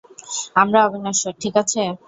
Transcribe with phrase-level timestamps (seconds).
[0.55, 1.81] আমরা অবিনশ্বর, ঠিক আছে?